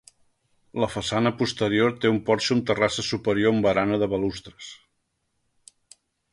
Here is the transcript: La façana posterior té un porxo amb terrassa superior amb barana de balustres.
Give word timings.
La 0.83 0.87
façana 0.93 1.31
posterior 1.41 1.93
té 2.05 2.11
un 2.15 2.17
porxo 2.31 2.57
amb 2.57 2.67
terrassa 2.71 3.07
superior 3.11 3.55
amb 3.55 3.69
barana 3.69 4.03
de 4.05 4.11
balustres. 4.17 4.73